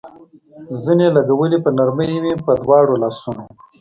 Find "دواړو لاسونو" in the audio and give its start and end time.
2.63-3.43